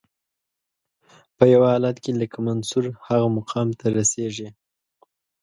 په 1.37 1.43
یو 1.53 1.61
حالت 1.71 1.97
کې 2.03 2.11
لکه 2.21 2.37
منصور 2.47 2.85
هغه 3.07 3.27
مقام 3.37 3.67
ته 3.79 3.85
رسیږي. 3.97 4.49